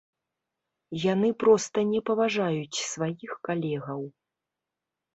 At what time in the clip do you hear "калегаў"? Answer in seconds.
3.49-4.01